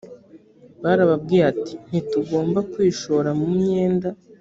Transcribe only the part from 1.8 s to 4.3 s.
ntitugomba kwishora mu myenda